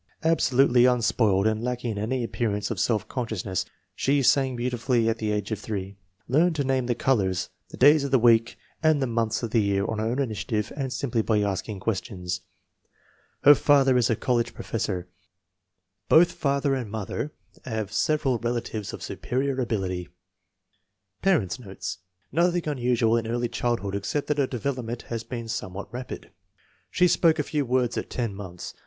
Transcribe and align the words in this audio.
Absolutely 0.23 0.85
unspoiled 0.85 1.45
and 1.45 1.63
lacking 1.63 1.91
in 1.91 1.97
any 1.99 2.23
appearance 2.23 2.71
of 2.71 2.79
self 2.79 3.07
consciousness. 3.07 3.65
She 3.93 4.23
sang 4.23 4.57
beauti 4.57 4.79
fully 4.79 5.07
at 5.07 5.19
the 5.19 5.31
age 5.31 5.51
of 5.51 5.59
3. 5.59 5.95
Learned 6.27 6.55
to 6.55 6.63
name 6.63 6.87
the 6.87 6.95
colors, 6.95 7.49
the 7.69 7.77
days 7.77 8.03
of 8.03 8.09
the 8.09 8.17
week 8.17 8.57
and 8.81 8.99
the 8.99 9.05
months 9.05 9.43
of 9.43 9.51
the 9.51 9.61
year 9.61 9.85
on 9.85 9.99
her 9.99 10.07
own 10.07 10.17
initiative 10.17 10.73
and 10.75 10.91
simply 10.91 11.21
by 11.21 11.41
asking 11.41 11.81
questions. 11.81 12.41
Her 13.43 13.53
father 13.53 13.95
is 13.95 14.09
a 14.09 14.15
college 14.15 14.55
professor. 14.55 15.07
Both 16.09 16.31
father 16.31 16.73
and 16.73 16.89
mother 16.89 17.31
have 17.65 17.93
several 17.93 18.39
relatives 18.39 18.93
of 18.93 19.03
superior 19.03 19.61
ability. 19.61 20.09
Parents 21.21 21.59
9 21.59 21.67
notes. 21.69 21.99
Nothing 22.31 22.67
unusual 22.67 23.17
in 23.17 23.27
early 23.27 23.49
child 23.49 23.81
hood 23.81 23.93
except 23.93 24.25
that 24.29 24.39
her 24.39 24.47
development 24.47 25.03
has 25.03 25.23
been 25.23 25.47
some 25.47 25.75
what 25.75 25.93
rapid. 25.93 26.31
She 26.89 27.07
spoke 27.07 27.37
a 27.37 27.43
few 27.43 27.67
words 27.67 27.99
at 27.99 28.09
ten 28.09 28.33
months. 28.33 28.73